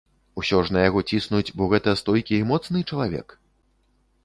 [0.41, 3.39] Усё ж на яго ціснуць, бо гэта стойкі і моцны чалавек?